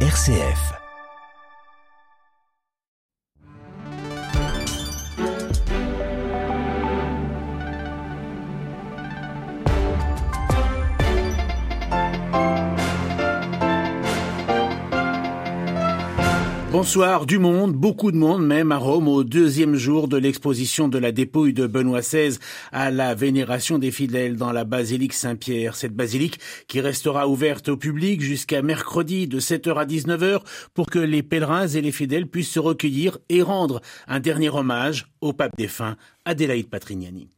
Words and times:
RCF. 0.00 0.85
Bonsoir 16.78 17.24
du 17.24 17.38
monde, 17.38 17.72
beaucoup 17.72 18.12
de 18.12 18.18
monde 18.18 18.46
même 18.46 18.70
à 18.70 18.76
Rome 18.76 19.08
au 19.08 19.24
deuxième 19.24 19.76
jour 19.76 20.08
de 20.08 20.18
l'exposition 20.18 20.88
de 20.88 20.98
la 20.98 21.10
dépouille 21.10 21.54
de 21.54 21.66
Benoît 21.66 22.02
XVI 22.02 22.36
à 22.70 22.90
la 22.90 23.14
vénération 23.14 23.78
des 23.78 23.90
fidèles 23.90 24.36
dans 24.36 24.52
la 24.52 24.64
basilique 24.64 25.14
Saint-Pierre. 25.14 25.74
Cette 25.74 25.94
basilique 25.94 26.38
qui 26.68 26.82
restera 26.82 27.28
ouverte 27.28 27.70
au 27.70 27.78
public 27.78 28.20
jusqu'à 28.20 28.60
mercredi 28.60 29.26
de 29.26 29.40
7h 29.40 29.74
à 29.74 29.86
19h 29.86 30.42
pour 30.74 30.90
que 30.90 30.98
les 30.98 31.22
pèlerins 31.22 31.66
et 31.66 31.80
les 31.80 31.92
fidèles 31.92 32.26
puissent 32.26 32.52
se 32.52 32.60
recueillir 32.60 33.16
et 33.30 33.40
rendre 33.40 33.80
un 34.06 34.20
dernier 34.20 34.50
hommage 34.50 35.06
au 35.22 35.32
pape 35.32 35.56
défunt 35.56 35.96
Adélaïde 36.26 36.68
Patrignani. 36.68 37.30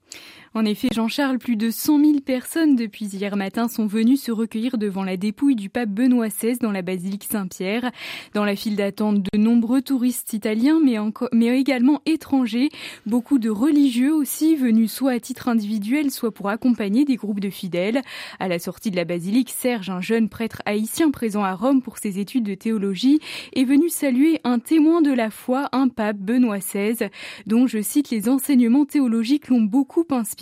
En 0.55 0.65
effet, 0.65 0.89
Jean-Charles, 0.95 1.39
plus 1.39 1.57
de 1.57 1.71
100 1.71 2.01
000 2.01 2.21
personnes 2.21 2.75
depuis 2.75 3.05
hier 3.07 3.37
matin 3.37 3.69
sont 3.69 3.87
venues 3.87 4.17
se 4.17 4.33
recueillir 4.33 4.79
devant 4.79 5.05
la 5.05 5.19
dépouille 5.19 5.57
du 5.57 5.69
pape 5.69 5.91
Benoît 5.91 6.29
XVI 6.29 6.59
dans 6.59 6.73
la 6.73 6.81
basilique 6.81 7.27
Saint-Pierre. 7.31 7.91
Dans 8.33 8.47
la 8.47 8.57
file 8.57 8.77
d'attente, 8.77 9.23
de 9.31 9.39
nombreux 9.39 9.83
touristes 9.83 10.33
italiens, 10.33 10.81
mais, 10.83 10.97
mais 11.33 11.59
également 11.61 12.01
étrangers. 12.07 12.71
Beaucoup 13.05 13.39
de 13.39 13.51
religieux 13.51 14.15
aussi, 14.15 14.57
venus 14.57 14.91
soit 14.91 15.13
à 15.13 15.21
titre 15.21 15.49
individuel, 15.49 16.11
soit 16.11 16.33
pour 16.33 16.49
accompagner 16.49 17.05
des 17.05 17.17
groupes 17.17 17.41
de 17.41 17.51
fidèles. 17.51 18.01
À 18.39 18.49
la 18.49 18.59
sortie 18.59 18.91
de 18.91 18.97
la 18.97 19.05
basilique, 19.05 19.51
Serge, 19.51 19.91
un 19.91 20.01
jeune 20.01 20.31
prêtre 20.31 20.63
haïtien 20.65 21.11
présent 21.11 21.45
à 21.45 21.55
Rome 21.55 21.83
pour 21.83 21.99
ses 21.99 22.19
études 22.21 22.45
de 22.45 22.55
théologie, 22.55 23.21
est 23.55 23.65
venu 23.65 23.91
saluer 23.91 24.41
un 24.45 24.59
témoin 24.59 25.03
de 25.03 25.13
la 25.13 25.31
foi, 25.31 25.69
un 25.73 25.89
pape 25.89 26.17
Benoît 26.17 26.59
XVI, 26.59 27.11
dont, 27.47 27.67
je 27.67 27.83
cite, 27.83 28.11
les 28.11 28.31
enseignements 28.31 28.87
théologiques 28.87 29.49
l'ont 29.49 29.61
beaucoup 29.61 30.05
inspiré 30.11 30.38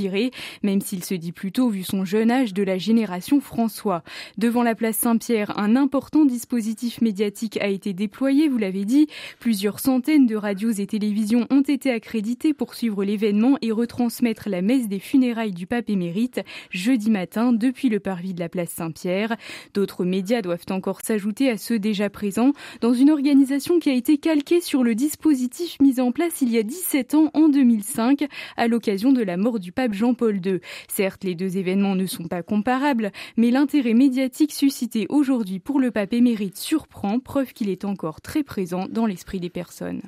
même 0.63 0.81
s'il 0.81 1.05
se 1.05 1.15
dit 1.15 1.33
plutôt, 1.33 1.69
vu 1.69 1.83
son 1.83 2.05
jeune 2.05 2.31
âge, 2.31 2.55
de 2.55 2.63
la 2.63 2.79
génération 2.79 3.41
François. 3.41 4.03
Devant 4.39 4.63
la 4.63 4.75
place 4.75 4.97
Saint-Pierre, 4.97 5.59
un 5.59 5.77
important 5.77 6.25
dispositif 6.25 7.01
médiatique 7.01 7.59
a 7.59 7.69
été 7.69 7.93
déployé, 7.93 8.49
vous 8.49 8.59
l'avez 8.59 8.85
dit. 8.85 9.09
Plusieurs 9.41 9.81
centaines 9.81 10.27
de 10.27 10.37
radios 10.37 10.71
et 10.71 10.87
télévisions 10.87 11.47
ont 11.51 11.63
été 11.63 11.91
accréditées 11.91 12.55
pour 12.55 12.75
suivre 12.75 13.05
l'événement 13.05 13.59
et 13.63 13.73
retransmettre 13.73 14.49
la 14.49 14.63
messe 14.63 14.89
des 14.89 14.99
funérailles 14.99 15.53
du 15.53 15.67
pape 15.67 15.91
émérite 15.91 16.41
jeudi 16.71 17.11
matin 17.11 17.53
depuis 17.53 17.89
le 17.89 18.01
parvis 18.01 18.35
de 18.35 18.41
la 18.41 18.49
place 18.49 18.71
Saint-Pierre. 18.71 19.37
D'autres 19.75 20.05
médias 20.05 20.43
doivent 20.43 20.67
encore 20.71 21.01
s'ajouter 21.05 21.51
à 21.51 21.57
ceux 21.57 21.79
déjà 21.79 22.11
présents 22.11 22.53
dans 22.81 22.93
une 22.93 23.11
organisation 23.11 23.79
qui 23.79 23.91
a 23.91 23.95
été 23.95 24.19
calquée 24.19 24.61
sur 24.61 24.83
le 24.83 24.95
dispositif 24.95 25.79
mis 25.81 26.01
en 26.01 26.13
place 26.13 26.41
il 26.41 26.51
y 26.51 26.59
a 26.59 26.63
17 26.63 27.15
ans 27.15 27.31
en 27.35 27.49
2005 27.49 28.27
à 28.57 28.69
l'occasion 28.69 29.13
de 29.13 29.23
la 29.23 29.37
mort 29.37 29.59
du 29.59 29.73
pape 29.73 29.86
Jean-Paul 29.93 30.45
II. 30.45 30.61
Certes, 30.89 31.25
les 31.25 31.35
deux 31.35 31.57
événements 31.57 31.95
ne 31.95 32.07
sont 32.07 32.29
pas 32.29 32.43
comparables, 32.43 33.13
mais 33.37 33.51
l'intérêt 33.51 33.95
médiatique 33.95 34.53
suscité 34.53 35.07
aujourd'hui 35.09 35.59
pour 35.59 35.81
le 35.81 35.91
pape 35.91 36.13
émérite 36.13 36.57
surprend, 36.57 37.21
preuve 37.21 37.53
qu'il 37.53 37.69
est 37.69 37.85
encore 37.85 38.21
très 38.21 38.43
présent 38.43 38.87
dans 38.91 39.07
l'esprit 39.07 39.41
des 39.41 39.51
personnes. 39.51 40.03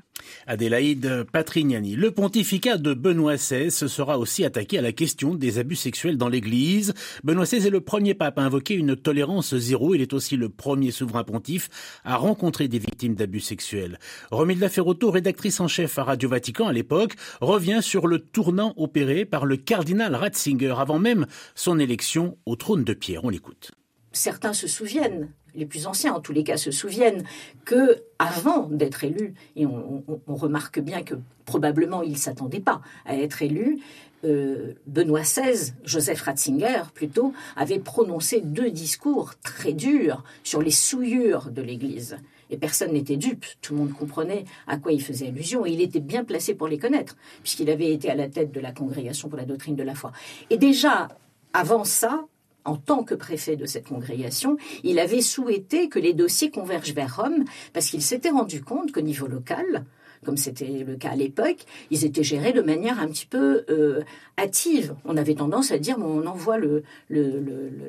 Adélaïde 0.47 1.25
Patrignani. 1.33 1.97
Le 1.97 2.11
pontificat 2.11 2.79
de 2.79 2.95
Benoît 2.95 3.37
XVI 3.37 3.71
se 3.71 3.89
sera 3.89 4.19
aussi 4.19 4.45
attaqué 4.45 4.79
à 4.79 4.83
la 4.83 4.93
question 4.93 5.35
des 5.35 5.59
abus 5.59 5.77
sexuels 5.77 6.17
dans 6.17 6.29
l'Église. 6.29 6.95
Benoît 7.25 7.45
XVI 7.45 7.67
est 7.67 7.71
le 7.71 7.81
premier 7.81 8.15
pape 8.15 8.39
à 8.39 8.43
invoquer 8.43 8.75
une 8.75 8.97
tolérance 8.97 9.55
zéro. 9.57 9.95
Il 9.95 10.01
est 10.01 10.13
aussi 10.13 10.37
le 10.37 10.49
premier 10.49 10.91
souverain 10.91 11.25
pontife 11.25 11.71
à 12.05 12.17
rencontrer 12.17 12.69
des 12.69 12.79
victimes 12.79 13.15
d'abus 13.15 13.41
sexuels. 13.41 13.99
Romilda 14.31 14.69
Ferrotto, 14.69 15.11
rédactrice 15.11 15.61
en 15.61 15.69
chef 15.69 15.99
à 15.99 16.05
Radio 16.05 16.29
Vatican 16.29 16.69
à 16.69 16.73
l'époque, 16.73 17.15
revient 17.41 17.81
sur 17.83 18.07
le 18.07 18.19
tournant 18.19 18.75
opéré 18.77 19.25
par 19.25 19.47
le 19.47 19.57
cardinal 19.57 20.15
Ratzinger 20.15 20.75
avant 20.79 20.99
même 20.99 21.27
son 21.55 21.79
élection 21.79 22.37
au 22.47 22.57
trône 22.57 22.85
de 22.85 22.95
Pierre. 22.95 23.25
On 23.25 23.31
l'écoute. 23.31 23.73
Certains 24.19 24.53
se 24.53 24.67
souviennent, 24.67 25.29
les 25.55 25.65
plus 25.65 25.87
anciens 25.87 26.13
en 26.13 26.19
tous 26.19 26.33
les 26.33 26.43
cas 26.43 26.57
se 26.57 26.73
souviennent, 26.73 27.23
que 27.65 28.03
avant 28.19 28.69
d'être 28.69 29.05
élu, 29.05 29.35
et 29.55 29.65
on, 29.65 30.03
remarque 30.27 30.81
bien 30.81 31.03
que 31.03 31.15
probablement 31.45 32.03
il 32.03 32.13
ne 32.13 32.17
s'attendait 32.17 32.59
pas 32.59 32.81
à 33.07 33.17
être 33.17 33.43
élu, 33.43 33.79
euh, 34.25 34.73
Benoît 34.89 35.21
XVI, 35.21 35.73
Joseph 35.85 36.23
Ratzinger 36.23 36.83
plutôt, 36.95 37.33
avait 37.55 37.79
prononcé 37.79 38.41
deux 38.41 38.73
discours 38.73 39.35
très 39.39 39.73
durs 39.73 40.25
sur 40.43 40.63
les 40.63 40.73
souillures 40.73 41.53
de 41.53 41.63
l'Église 41.63 42.17
et 42.51 42.57
personne 42.57 42.93
n'était 42.93 43.17
dupe. 43.17 43.47
Tout 43.63 43.75
le 43.75 43.79
monde 43.79 43.93
comprenait 43.93 44.47
à 44.67 44.79
quoi 44.79 44.91
il 44.91 45.01
faisait 45.01 45.29
allusion 45.29 45.65
et 45.65 45.71
il 45.71 45.81
était 45.81 46.01
bien 46.01 46.25
placé 46.25 46.55
pour 46.55 46.67
les 46.67 46.79
connaître, 46.79 47.17
puisqu'il 47.45 47.71
avait 47.71 47.93
été 47.93 48.11
à 48.11 48.17
la 48.17 48.27
tête 48.27 48.51
de 48.51 48.59
la 48.59 48.73
congrégation 48.73 49.29
pour 49.29 49.39
la 49.39 49.45
doctrine 49.45 49.77
de 49.77 49.85
la 49.85 49.95
foi. 49.95 50.11
Et 50.51 50.57
déjà, 50.57 51.07
avant 51.53 51.85
ça, 51.85 52.27
en 52.69 52.77
tant 52.77 53.03
que 53.03 53.15
préfet 53.15 53.57
de 53.57 53.67
cette 53.67 53.89
congrégation, 53.89 54.57
il 54.85 54.99
avait 54.99 55.23
souhaité 55.23 55.89
que 55.89 55.99
les 55.99 56.13
dossiers 56.13 56.51
convergent 56.51 56.95
vers 56.95 57.17
Rome, 57.17 57.45
parce 57.73 57.87
qu'il 57.87 58.03
s'était 58.03 58.31
rendu 58.31 58.63
compte 58.63 58.93
qu'au 58.93 59.01
niveau 59.01 59.27
local, 59.27 59.85
comme 60.25 60.37
c'était 60.37 60.85
le 60.87 60.97
cas 60.97 61.11
à 61.11 61.17
l'époque, 61.17 61.65
ils 61.91 62.05
étaient 62.05 62.23
gérés 62.25 62.53
de 62.53 62.61
manière 62.61 63.01
un 63.01 63.07
petit 63.07 63.27
peu 63.27 63.65
euh, 63.71 64.03
hâtive. 64.37 64.95
On 65.05 65.17
avait 65.17 65.35
tendance 65.35 65.71
à 65.71 65.79
dire 65.79 65.97
on 65.99 66.27
envoie 66.27 66.59
le, 66.59 66.83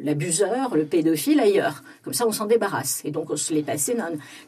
l'abuseur, 0.02 0.76
le, 0.76 0.86
pédophile 0.86 1.40
ailleurs. 1.40 1.84
Comme 2.04 2.14
ça, 2.14 2.28
on 2.28 2.32
s'en 2.32 2.46
débarrasse. 2.46 3.02
Et 3.04 3.12
donc, 3.12 3.32
on 3.32 3.36
se 3.36 3.54
les 3.54 3.64
passait 3.64 3.98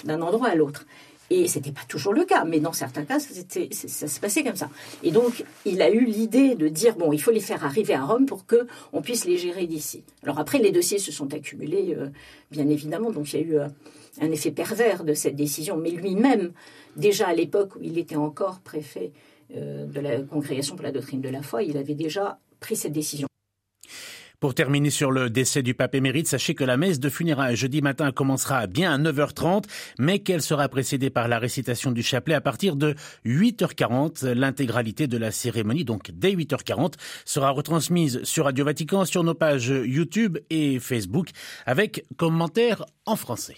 d'un 0.06 0.22
endroit 0.22 0.50
à 0.50 0.56
l'autre. 0.56 0.86
Et 1.34 1.48
c'était 1.48 1.72
pas 1.72 1.86
toujours 1.88 2.14
le 2.14 2.26
cas, 2.26 2.44
mais 2.44 2.60
dans 2.60 2.74
certains 2.74 3.06
cas, 3.06 3.18
ça, 3.18 4.08
se 4.08 4.20
passait 4.20 4.44
comme 4.44 4.58
ça. 4.58 4.70
Et 5.02 5.12
donc, 5.12 5.46
il 5.66 5.82
a 5.82 5.90
eu 5.90 6.04
l'idée 6.04 6.56
de 6.56 6.68
dire 6.68 6.98
bon, 6.98 7.14
il 7.14 7.22
faut 7.22 7.32
les 7.32 7.40
faire 7.40 7.64
arriver 7.64 7.94
à 7.94 8.04
Rome 8.04 8.26
pour 8.26 8.46
que 8.46 8.68
on 8.92 9.02
puisse 9.02 9.24
les 9.24 9.38
gérer 9.38 9.66
d'ici. 9.66 10.04
Alors 10.24 10.40
après, 10.40 10.60
les 10.60 10.72
dossiers 10.72 11.00
se 11.00 11.14
sont 11.14 11.34
accumulés, 11.34 11.96
euh, 11.98 12.08
bien 12.52 12.68
évidemment. 12.68 13.12
Donc, 13.12 13.32
il 13.32 13.40
y 13.40 13.44
a 13.44 13.46
eu 13.46 13.60
euh, 13.60 13.68
un 14.20 14.30
effet 14.30 14.52
pervers 14.52 15.06
de 15.06 15.14
cette 15.14 15.38
décision. 15.38 15.78
Mais 15.78 15.92
lui-même, 15.92 16.52
déjà 16.98 17.30
à 17.30 17.34
l'époque 17.34 17.78
où 17.78 17.80
il 17.82 17.98
était 17.98 18.18
encore 18.18 18.60
préfet 18.60 19.14
euh, 19.56 19.86
de 19.86 20.02
la 20.02 20.22
congrégation 20.24 20.76
pour 20.76 20.84
la 20.84 20.92
doctrine 20.92 21.22
de 21.22 21.30
la 21.30 21.42
foi, 21.42 21.64
il 21.64 21.78
avait 21.78 21.96
déjà 21.96 22.40
pris 22.60 22.76
cette 22.76 22.92
décision. 22.92 23.31
Pour 24.42 24.56
terminer 24.56 24.90
sur 24.90 25.12
le 25.12 25.30
décès 25.30 25.62
du 25.62 25.76
pape 25.76 25.94
émérite, 25.94 26.28
sachez 26.28 26.56
que 26.56 26.64
la 26.64 26.76
messe 26.76 27.00
de 27.00 27.10
funérailles 27.10 27.56
jeudi 27.56 27.84
matin 27.84 28.12
commencera 28.12 28.66
bien 28.66 28.92
à 28.92 28.98
9h30, 28.98 29.66
mais 30.00 30.18
qu'elle 30.18 30.42
sera 30.42 30.68
précédée 30.68 31.12
par 31.12 31.28
la 31.28 31.38
récitation 31.38 31.92
du 31.92 32.02
chapelet 32.02 32.34
à 32.34 32.42
partir 32.42 32.76
de 32.76 32.96
8h40. 33.24 34.32
L'intégralité 34.32 35.06
de 35.06 35.20
la 35.20 35.30
cérémonie, 35.30 35.86
donc 35.86 36.10
dès 36.12 36.34
8h40, 36.34 36.94
sera 37.24 37.52
retransmise 37.52 38.24
sur 38.24 38.46
Radio 38.46 38.66
Vatican, 38.66 39.06
sur 39.06 39.24
nos 39.24 39.36
pages 39.36 39.72
YouTube 39.86 40.40
et 40.50 40.80
Facebook, 40.80 41.30
avec 41.68 42.04
commentaires 42.18 42.84
en 43.06 43.18
français. 43.18 43.58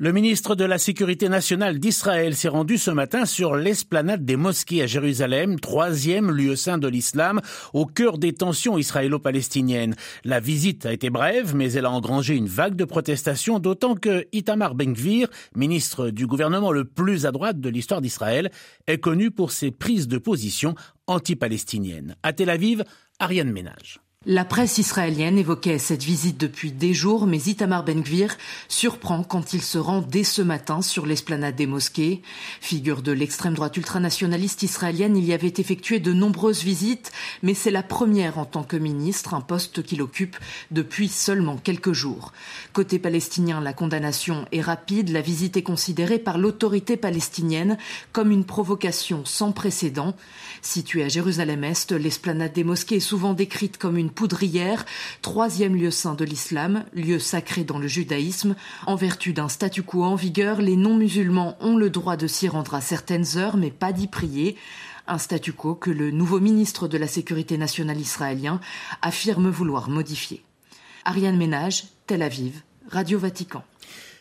Le 0.00 0.12
ministre 0.12 0.54
de 0.54 0.64
la 0.64 0.78
Sécurité 0.78 1.28
nationale 1.28 1.80
d'Israël 1.80 2.36
s'est 2.36 2.46
rendu 2.46 2.78
ce 2.78 2.92
matin 2.92 3.26
sur 3.26 3.56
l'esplanade 3.56 4.24
des 4.24 4.36
mosquées 4.36 4.82
à 4.82 4.86
Jérusalem, 4.86 5.58
troisième 5.58 6.30
lieu 6.30 6.54
saint 6.54 6.78
de 6.78 6.86
l'islam, 6.86 7.40
au 7.72 7.84
cœur 7.84 8.16
des 8.16 8.32
tensions 8.32 8.78
israélo-palestiniennes. 8.78 9.96
La 10.22 10.38
visite 10.38 10.86
a 10.86 10.92
été 10.92 11.10
brève, 11.10 11.56
mais 11.56 11.72
elle 11.72 11.84
a 11.84 11.90
engrangé 11.90 12.36
une 12.36 12.46
vague 12.46 12.76
de 12.76 12.84
protestations, 12.84 13.58
d'autant 13.58 13.96
que 13.96 14.24
Itamar 14.30 14.76
Ben-Gvir, 14.76 15.26
ministre 15.56 16.10
du 16.10 16.28
gouvernement 16.28 16.70
le 16.70 16.84
plus 16.84 17.26
à 17.26 17.32
droite 17.32 17.58
de 17.58 17.68
l'histoire 17.68 18.00
d'Israël, 18.00 18.52
est 18.86 18.98
connu 18.98 19.32
pour 19.32 19.50
ses 19.50 19.72
prises 19.72 20.06
de 20.06 20.18
position 20.18 20.76
anti-palestiniennes. 21.08 22.14
À 22.22 22.32
Tel 22.32 22.50
Aviv, 22.50 22.84
Ariane 23.18 23.50
Ménage. 23.50 23.98
La 24.26 24.44
presse 24.44 24.78
israélienne 24.78 25.38
évoquait 25.38 25.78
cette 25.78 26.02
visite 26.02 26.38
depuis 26.38 26.72
des 26.72 26.92
jours, 26.92 27.28
mais 27.28 27.38
Itamar 27.38 27.84
Ben-Gvir 27.84 28.36
surprend 28.66 29.22
quand 29.22 29.52
il 29.52 29.62
se 29.62 29.78
rend 29.78 30.02
dès 30.02 30.24
ce 30.24 30.42
matin 30.42 30.82
sur 30.82 31.06
l'esplanade 31.06 31.54
des 31.54 31.68
mosquées. 31.68 32.22
Figure 32.60 33.02
de 33.02 33.12
l'extrême 33.12 33.54
droite 33.54 33.76
ultranationaliste 33.76 34.64
israélienne, 34.64 35.16
il 35.16 35.24
y 35.24 35.32
avait 35.32 35.54
effectué 35.58 36.00
de 36.00 36.12
nombreuses 36.12 36.64
visites, 36.64 37.12
mais 37.44 37.54
c'est 37.54 37.70
la 37.70 37.84
première 37.84 38.38
en 38.38 38.44
tant 38.44 38.64
que 38.64 38.76
ministre, 38.76 39.34
un 39.34 39.40
poste 39.40 39.84
qu'il 39.84 40.02
occupe 40.02 40.36
depuis 40.72 41.06
seulement 41.06 41.56
quelques 41.56 41.92
jours. 41.92 42.32
Côté 42.72 42.98
palestinien, 42.98 43.60
la 43.60 43.72
condamnation 43.72 44.46
est 44.50 44.60
rapide. 44.60 45.10
La 45.10 45.22
visite 45.22 45.56
est 45.56 45.62
considérée 45.62 46.18
par 46.18 46.38
l'autorité 46.38 46.96
palestinienne 46.96 47.78
comme 48.10 48.32
une 48.32 48.44
provocation 48.44 49.24
sans 49.24 49.52
précédent. 49.52 50.16
Située 50.60 51.04
à 51.04 51.08
Jérusalem-Est, 51.08 51.92
l'esplanade 51.92 52.52
des 52.52 52.64
mosquées 52.64 52.96
est 52.96 53.00
souvent 53.00 53.32
décrite 53.32 53.78
comme 53.78 53.96
une 53.96 54.07
poudrière, 54.10 54.84
troisième 55.22 55.76
lieu 55.76 55.90
saint 55.90 56.14
de 56.14 56.24
l'islam, 56.24 56.84
lieu 56.94 57.18
sacré 57.18 57.64
dans 57.64 57.78
le 57.78 57.88
judaïsme. 57.88 58.56
En 58.86 58.96
vertu 58.96 59.32
d'un 59.32 59.48
statu 59.48 59.82
quo 59.82 60.04
en 60.04 60.14
vigueur, 60.14 60.60
les 60.60 60.76
non-musulmans 60.76 61.56
ont 61.60 61.76
le 61.76 61.90
droit 61.90 62.16
de 62.16 62.26
s'y 62.26 62.48
rendre 62.48 62.74
à 62.74 62.80
certaines 62.80 63.36
heures, 63.36 63.56
mais 63.56 63.70
pas 63.70 63.92
d'y 63.92 64.06
prier. 64.06 64.56
Un 65.06 65.18
statu 65.18 65.52
quo 65.52 65.74
que 65.74 65.90
le 65.90 66.10
nouveau 66.10 66.40
ministre 66.40 66.88
de 66.88 66.98
la 66.98 67.06
Sécurité 67.06 67.56
nationale 67.56 68.00
israélien 68.00 68.60
affirme 69.02 69.48
vouloir 69.48 69.88
modifier. 69.88 70.42
Ariane 71.04 71.38
Ménage, 71.38 71.84
Tel 72.06 72.22
Aviv, 72.22 72.62
Radio 72.90 73.18
Vatican. 73.18 73.64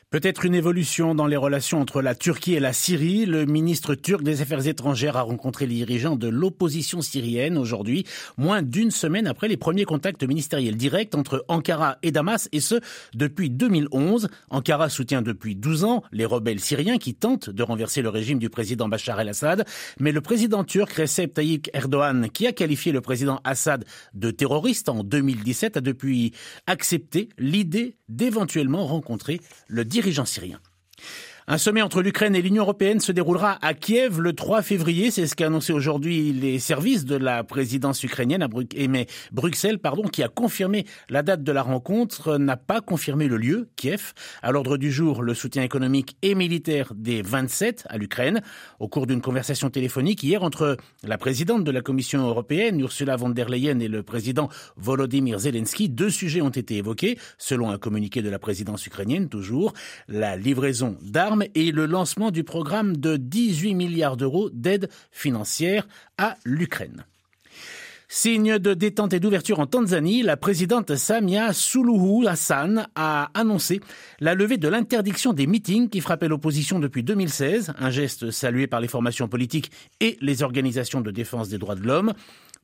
Peut-être 0.10 0.46
une 0.46 0.56
évolution 0.56 1.16
dans 1.16 1.28
les 1.28 1.36
relations 1.36 1.82
entre 1.82 2.02
la 2.02 2.16
Turquie 2.16 2.54
et 2.54 2.62
la 2.62 2.72
Syrie. 2.72 3.26
Le 3.26 3.44
ministre 3.44 3.94
turc 3.94 4.24
des 4.24 4.42
Affaires 4.42 4.66
étrangères 4.66 5.18
a 5.18 5.22
rencontré 5.22 5.68
les 5.68 5.76
dirigeants 5.76 6.16
de 6.16 6.30
l'opposition 6.30 7.02
syrienne 7.02 7.58
aujourd'hui, 7.58 8.06
moins 8.38 8.62
d'une 8.62 8.90
semaine 8.90 9.28
après 9.28 9.50
les 9.50 9.58
premiers 9.58 9.84
contacts 9.84 10.24
ministériels 10.24 10.78
directs 10.78 11.14
entre 11.14 11.44
Ankara 11.50 11.98
et 12.04 12.12
Damas, 12.12 12.48
et 12.54 12.62
ce, 12.62 12.76
depuis 13.16 13.50
2011. 13.50 14.30
Ankara 14.50 14.88
soutient 14.88 15.22
depuis 15.22 15.58
12 15.58 15.84
ans 15.84 16.04
les 16.14 16.24
rebelles 16.24 16.62
syriens 16.62 17.00
qui 17.00 17.14
tentent 17.14 17.50
de 17.50 17.64
renverser 17.64 18.02
le 18.02 18.08
régime 18.08 18.40
du 18.40 18.50
président 18.50 18.88
Bachar 18.88 19.20
el-Assad. 19.20 19.66
Mais 20.00 20.14
le 20.14 20.22
président 20.22 20.64
turc 20.64 20.94
Recep 20.94 21.34
Tayyip 21.34 21.68
Erdogan, 21.74 22.30
qui 22.30 22.48
a 22.48 22.54
qualifié 22.54 22.94
le 22.94 23.02
président 23.02 23.42
Assad 23.44 23.84
de 24.14 24.32
terroriste 24.32 24.88
en 24.88 25.04
2017, 25.04 25.76
a 25.76 25.82
depuis 25.82 26.32
accepté 26.66 27.28
l'idée 27.38 27.98
d'éventuellement 28.08 28.86
rencontrer 28.86 29.42
le 29.68 29.84
dirigeant 29.98 30.30
syrien. 30.30 30.60
Un 31.50 31.58
sommet 31.58 31.82
entre 31.82 32.02
l'Ukraine 32.02 32.36
et 32.36 32.42
l'Union 32.42 32.64
européenne 32.64 33.00
se 33.00 33.14
déroulera 33.14 33.58
à 33.62 33.74
Kiev 33.74 34.20
le 34.20 34.34
3 34.34 34.62
février. 34.62 35.12
C'est 35.12 35.28
ce 35.28 35.34
qu'a 35.34 35.46
annoncé 35.46 35.72
aujourd'hui 35.72 36.34
les 36.34 36.60
services 36.60 37.06
de 37.06 37.16
la 37.16 37.46
présidence 37.46 38.04
ukrainienne 38.04 38.44
à 38.44 38.50
mais 38.90 39.08
Bruxelles, 39.32 39.80
pardon, 39.80 40.04
qui 40.04 40.24
a 40.24 40.28
confirmé 40.28 40.86
la 41.08 41.24
date 41.24 41.44
de 41.44 41.52
la 41.54 41.62
rencontre, 41.62 42.38
n'a 42.38 42.58
pas 42.58 42.82
confirmé 42.82 43.30
le 43.30 43.38
lieu, 43.38 43.70
Kiev. 43.78 44.12
À 44.42 44.52
l'ordre 44.52 44.76
du 44.76 44.92
jour, 44.92 45.24
le 45.24 45.34
soutien 45.34 45.64
économique 45.64 46.18
et 46.22 46.36
militaire 46.36 46.92
des 46.94 47.22
27 47.22 47.86
à 47.88 47.98
l'Ukraine. 47.98 48.42
Au 48.82 48.90
cours 48.90 49.08
d'une 49.08 49.22
conversation 49.22 49.70
téléphonique 49.70 50.24
hier 50.24 50.44
entre 50.44 50.76
la 51.06 51.18
présidente 51.18 51.64
de 51.64 51.72
la 51.72 51.80
Commission 51.80 52.28
européenne, 52.28 52.78
Ursula 52.82 53.16
von 53.16 53.30
der 53.30 53.48
Leyen, 53.48 53.80
et 53.80 53.88
le 53.88 54.04
président 54.04 54.50
Volodymyr 54.76 55.40
Zelensky, 55.40 55.88
deux 55.88 56.10
sujets 56.10 56.42
ont 56.42 56.50
été 56.50 56.76
évoqués, 56.76 57.18
selon 57.38 57.70
un 57.70 57.78
communiqué 57.78 58.22
de 58.22 58.30
la 58.30 58.38
présidence 58.38 58.86
ukrainienne, 58.86 59.30
toujours, 59.30 59.72
la 60.10 60.36
livraison 60.36 60.98
d'armes 61.02 61.37
et 61.56 61.72
le 61.72 61.86
lancement 61.86 62.32
du 62.32 62.44
programme 62.44 62.98
de 62.98 63.18
18 63.18 63.76
milliards 63.76 64.18
d'euros 64.18 64.50
d'aide 64.52 64.90
financière 65.12 65.88
à 66.18 66.38
l'Ukraine. 66.46 67.06
Signe 68.10 68.58
de 68.58 68.74
détente 68.74 69.12
et 69.12 69.20
d'ouverture 69.20 69.60
en 69.60 69.66
Tanzanie, 69.66 70.24
la 70.24 70.38
présidente 70.38 70.96
Samia 70.96 71.52
Suluhu 71.52 72.26
Hassan 72.26 72.88
a 72.96 73.30
annoncé 73.34 73.82
la 74.22 74.34
levée 74.34 74.56
de 74.56 74.70
l'interdiction 74.70 75.34
des 75.34 75.46
meetings 75.46 75.90
qui 75.90 76.00
frappaient 76.00 76.30
l'opposition 76.30 76.80
depuis 76.80 77.04
2016, 77.04 77.74
un 77.78 77.90
geste 77.90 78.32
salué 78.32 78.66
par 78.66 78.80
les 78.80 78.88
formations 78.88 79.28
politiques 79.28 79.72
et 80.00 80.18
les 80.22 80.42
organisations 80.42 81.02
de 81.02 81.12
défense 81.12 81.50
des 81.50 81.58
droits 81.58 81.76
de 81.76 81.86
l'homme. 81.86 82.14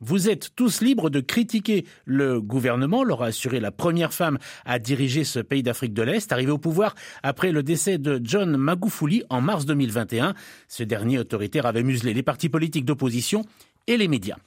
Vous 0.00 0.30
êtes 0.30 0.56
tous 0.56 0.80
libres 0.80 1.10
de 1.10 1.20
critiquer 1.20 1.84
le 2.06 2.40
gouvernement, 2.40 3.04
leur 3.04 3.22
a 3.22 3.26
assuré 3.26 3.60
la 3.60 3.70
première 3.70 4.14
femme 4.14 4.38
à 4.64 4.78
diriger 4.78 5.24
ce 5.24 5.40
pays 5.40 5.62
d'Afrique 5.62 5.92
de 5.92 6.02
l'Est, 6.02 6.32
arrivée 6.32 6.52
au 6.52 6.58
pouvoir 6.58 6.94
après 7.22 7.52
le 7.52 7.62
décès 7.62 7.98
de 7.98 8.18
John 8.24 8.56
Magufuli 8.56 9.24
en 9.28 9.42
mars 9.42 9.66
2021. 9.66 10.32
Ce 10.68 10.84
dernier 10.84 11.18
autoritaire 11.18 11.66
avait 11.66 11.82
muselé 11.82 12.14
les 12.14 12.22
partis 12.22 12.48
politiques 12.48 12.86
d'opposition 12.86 13.44
et 13.86 13.98
les 13.98 14.08
médias. 14.08 14.38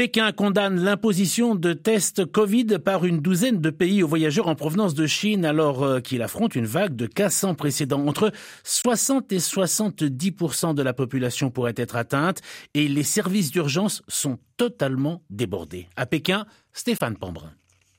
Pékin 0.00 0.32
condamne 0.32 0.80
l'imposition 0.80 1.54
de 1.54 1.74
tests 1.74 2.24
Covid 2.24 2.78
par 2.82 3.04
une 3.04 3.20
douzaine 3.20 3.60
de 3.60 3.68
pays 3.68 4.02
aux 4.02 4.08
voyageurs 4.08 4.48
en 4.48 4.54
provenance 4.54 4.94
de 4.94 5.06
Chine 5.06 5.44
alors 5.44 5.82
euh, 5.82 6.00
qu'il 6.00 6.22
affronte 6.22 6.54
une 6.54 6.64
vague 6.64 6.96
de 6.96 7.04
cas 7.04 7.28
sans 7.28 7.54
précédent. 7.54 8.06
Entre 8.06 8.32
60 8.64 9.30
et 9.30 9.36
70% 9.36 10.74
de 10.74 10.82
la 10.82 10.94
population 10.94 11.50
pourrait 11.50 11.74
être 11.76 11.96
atteinte 11.96 12.40
et 12.72 12.88
les 12.88 13.02
services 13.02 13.50
d'urgence 13.50 14.00
sont 14.08 14.38
totalement 14.56 15.22
débordés. 15.28 15.86
À 15.96 16.06
Pékin, 16.06 16.46
Stéphane 16.72 17.18
Pambrin. 17.18 17.52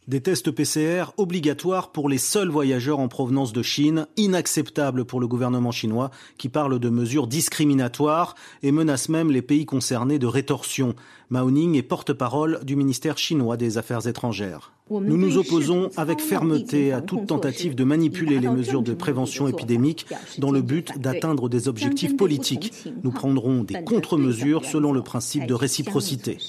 Des 0.08 0.20
tests 0.20 0.50
PCR 0.50 1.14
obligatoires 1.18 1.92
pour 1.92 2.10
les 2.10 2.18
seuls 2.18 2.50
voyageurs 2.50 2.98
en 2.98 3.08
provenance 3.08 3.54
de 3.54 3.62
Chine, 3.62 4.08
inacceptable 4.18 5.06
pour 5.06 5.20
le 5.20 5.28
gouvernement 5.28 5.72
chinois 5.72 6.10
qui 6.40 6.50
parle 6.50 6.80
de 6.80 6.90
mesures 6.90 7.28
discriminatoires 7.28 8.34
et 8.64 8.72
menace 8.72 9.10
même 9.10 9.30
les 9.30 9.44
pays 9.44 9.68
concernés 9.68 10.18
de 10.18 10.26
rétorsion. 10.26 10.96
Mao 11.30 11.52
Ning 11.52 11.76
est 11.76 11.84
porte-parole 11.84 12.62
du 12.64 12.76
ministère 12.76 13.20
chinois 13.20 13.58
des 13.58 13.78
Affaires 13.78 14.08
étrangères. 14.08 14.74
Nous 14.90 15.18
nous 15.18 15.38
opposons 15.38 15.92
avec 15.96 16.20
fermeté 16.20 16.92
à 16.92 17.02
toute 17.02 17.28
tentative 17.28 17.76
de 17.76 17.84
manipuler 17.84 18.40
les 18.40 18.50
mesures 18.50 18.82
de 18.82 18.96
prévention 18.96 19.48
épidémique 19.48 20.08
dans 20.40 20.52
le 20.52 20.64
but 20.64 21.00
d'atteindre 21.00 21.48
des 21.48 21.68
objectifs 21.68 22.18
politiques. 22.18 22.88
Nous 23.04 23.12
prendrons 23.12 23.64
des 23.64 23.84
contre-mesures 23.84 24.66
selon 24.66 24.94
le 24.94 25.04
principe 25.04 25.46
de 25.46 25.54
réciprocité. 25.54 26.40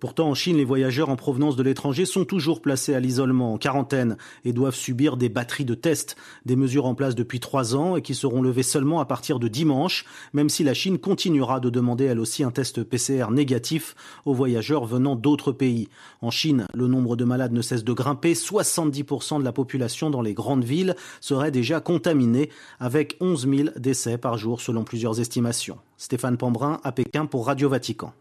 Pourtant, 0.00 0.30
en 0.30 0.34
Chine, 0.34 0.56
les 0.56 0.64
voyageurs 0.64 1.10
en 1.10 1.16
provenance 1.16 1.56
de 1.56 1.62
l'étranger 1.62 2.06
sont 2.06 2.24
toujours 2.24 2.62
placés 2.62 2.94
à 2.94 3.00
l'isolement, 3.00 3.52
en 3.52 3.58
quarantaine, 3.58 4.16
et 4.46 4.54
doivent 4.54 4.74
subir 4.74 5.18
des 5.18 5.28
batteries 5.28 5.66
de 5.66 5.74
tests, 5.74 6.16
des 6.46 6.56
mesures 6.56 6.86
en 6.86 6.94
place 6.94 7.14
depuis 7.14 7.38
trois 7.38 7.76
ans 7.76 7.96
et 7.96 8.02
qui 8.02 8.14
seront 8.14 8.40
levées 8.40 8.62
seulement 8.62 9.00
à 9.00 9.04
partir 9.04 9.38
de 9.38 9.46
dimanche, 9.46 10.06
même 10.32 10.48
si 10.48 10.64
la 10.64 10.72
Chine 10.72 10.98
continuera 10.98 11.60
de 11.60 11.68
demander 11.68 12.06
elle 12.06 12.18
aussi 12.18 12.42
un 12.42 12.50
test 12.50 12.82
PCR 12.82 13.26
négatif 13.30 13.94
aux 14.24 14.32
voyageurs 14.32 14.86
venant 14.86 15.16
d'autres 15.16 15.52
pays. 15.52 15.88
En 16.22 16.30
Chine, 16.30 16.66
le 16.72 16.86
nombre 16.86 17.14
de 17.14 17.24
malades 17.24 17.52
ne 17.52 17.60
cesse 17.60 17.84
de 17.84 17.92
grimper, 17.92 18.32
70% 18.32 19.38
de 19.40 19.44
la 19.44 19.52
population 19.52 20.08
dans 20.08 20.22
les 20.22 20.32
grandes 20.32 20.64
villes 20.64 20.96
serait 21.20 21.50
déjà 21.50 21.80
contaminée, 21.80 22.48
avec 22.78 23.18
11 23.20 23.48
000 23.48 23.68
décès 23.76 24.16
par 24.16 24.38
jour 24.38 24.62
selon 24.62 24.82
plusieurs 24.82 25.20
estimations. 25.20 25.76
Stéphane 25.98 26.38
Pambrin 26.38 26.80
à 26.84 26.92
Pékin 26.92 27.26
pour 27.26 27.46
Radio 27.46 27.68
Vatican. 27.68 28.14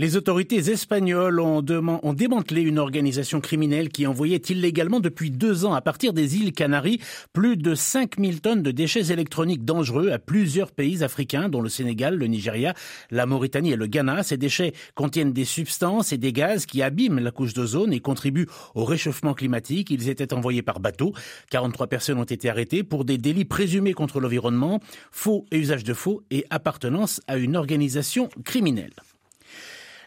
Les 0.00 0.16
autorités 0.16 0.70
espagnoles 0.70 1.40
ont, 1.40 1.60
démantelé 1.60 2.60
une 2.60 2.78
organisation 2.78 3.40
criminelle 3.40 3.88
qui 3.88 4.06
envoyait 4.06 4.36
illégalement 4.36 5.00
depuis 5.00 5.32
deux 5.32 5.64
ans 5.64 5.74
à 5.74 5.80
partir 5.80 6.12
des 6.12 6.36
îles 6.36 6.52
Canaries 6.52 7.00
plus 7.32 7.56
de 7.56 7.74
5000 7.74 8.40
tonnes 8.40 8.62
de 8.62 8.70
déchets 8.70 9.10
électroniques 9.12 9.64
dangereux 9.64 10.12
à 10.12 10.20
plusieurs 10.20 10.70
pays 10.70 11.02
africains, 11.02 11.48
dont 11.48 11.60
le 11.60 11.68
Sénégal, 11.68 12.14
le 12.14 12.28
Nigeria, 12.28 12.74
la 13.10 13.26
Mauritanie 13.26 13.72
et 13.72 13.76
le 13.76 13.88
Ghana. 13.88 14.22
Ces 14.22 14.36
déchets 14.36 14.72
contiennent 14.94 15.32
des 15.32 15.44
substances 15.44 16.12
et 16.12 16.16
des 16.16 16.32
gaz 16.32 16.64
qui 16.64 16.80
abîment 16.80 17.18
la 17.18 17.32
couche 17.32 17.52
d'ozone 17.52 17.92
et 17.92 17.98
contribuent 17.98 18.46
au 18.76 18.84
réchauffement 18.84 19.34
climatique. 19.34 19.90
Ils 19.90 20.08
étaient 20.08 20.32
envoyés 20.32 20.62
par 20.62 20.78
bateau. 20.78 21.12
43 21.50 21.88
personnes 21.88 22.18
ont 22.18 22.22
été 22.22 22.48
arrêtées 22.48 22.84
pour 22.84 23.04
des 23.04 23.18
délits 23.18 23.44
présumés 23.44 23.94
contre 23.94 24.20
l'environnement, 24.20 24.78
faux 25.10 25.44
et 25.50 25.58
usage 25.58 25.82
de 25.82 25.92
faux 25.92 26.22
et 26.30 26.44
appartenance 26.50 27.20
à 27.26 27.36
une 27.36 27.56
organisation 27.56 28.28
criminelle. 28.44 28.92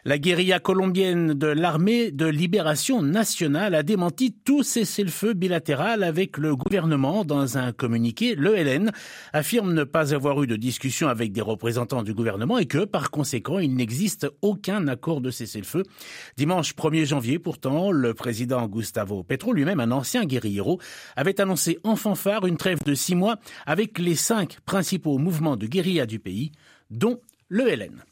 La 0.03 0.17
guérilla 0.17 0.59
colombienne 0.59 1.35
de 1.35 1.45
l'armée 1.45 2.09
de 2.09 2.25
libération 2.25 3.03
nationale 3.03 3.75
a 3.75 3.83
démenti 3.83 4.33
tout 4.33 4.63
cessez-le-feu 4.63 5.33
bilatéral 5.33 6.01
avec 6.01 6.39
le 6.39 6.55
gouvernement 6.55 7.23
dans 7.23 7.59
un 7.59 7.71
communiqué. 7.71 8.33
L'ELN 8.33 8.91
affirme 9.31 9.73
ne 9.73 9.83
pas 9.83 10.15
avoir 10.15 10.41
eu 10.41 10.47
de 10.47 10.55
discussion 10.55 11.07
avec 11.07 11.31
des 11.31 11.41
représentants 11.41 12.01
du 12.01 12.15
gouvernement 12.15 12.57
et 12.57 12.65
que, 12.65 12.83
par 12.83 13.11
conséquent, 13.11 13.59
il 13.59 13.75
n'existe 13.75 14.27
aucun 14.41 14.87
accord 14.87 15.21
de 15.21 15.29
cessez-le-feu. 15.29 15.83
Dimanche 16.35 16.73
1er 16.73 17.05
janvier, 17.05 17.37
pourtant, 17.37 17.91
le 17.91 18.15
président 18.15 18.67
Gustavo 18.67 19.21
Petro, 19.21 19.53
lui-même 19.53 19.79
un 19.79 19.91
ancien 19.91 20.25
guérillero, 20.25 20.79
avait 21.15 21.39
annoncé 21.39 21.77
en 21.83 21.95
fanfare 21.95 22.47
une 22.47 22.57
trêve 22.57 22.79
de 22.83 22.95
six 22.95 23.13
mois 23.13 23.35
avec 23.67 23.99
les 23.99 24.15
cinq 24.15 24.61
principaux 24.65 25.19
mouvements 25.19 25.57
de 25.57 25.67
guérilla 25.67 26.07
du 26.07 26.17
pays, 26.17 26.51
dont 26.89 27.19
l'ELN. 27.51 28.03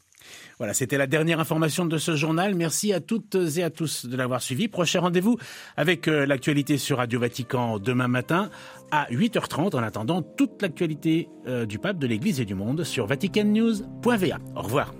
Voilà, 0.58 0.74
c'était 0.74 0.98
la 0.98 1.06
dernière 1.06 1.40
information 1.40 1.86
de 1.86 1.98
ce 1.98 2.16
journal. 2.16 2.54
Merci 2.54 2.92
à 2.92 3.00
toutes 3.00 3.36
et 3.56 3.62
à 3.62 3.70
tous 3.70 4.06
de 4.06 4.16
l'avoir 4.16 4.42
suivi. 4.42 4.68
Prochain 4.68 5.00
rendez-vous 5.00 5.38
avec 5.76 6.08
euh, 6.08 6.26
l'actualité 6.26 6.78
sur 6.78 6.98
Radio 6.98 7.20
Vatican 7.20 7.78
demain 7.78 8.08
matin 8.08 8.50
à 8.90 9.06
8h30. 9.10 9.76
En 9.76 9.82
attendant, 9.82 10.22
toute 10.22 10.60
l'actualité 10.62 11.28
euh, 11.46 11.66
du 11.66 11.78
pape, 11.78 11.98
de 11.98 12.06
l'Église 12.06 12.40
et 12.40 12.44
du 12.44 12.54
monde 12.54 12.84
sur 12.84 13.06
vaticannews.va. 13.06 14.38
Au 14.56 14.62
revoir. 14.62 14.92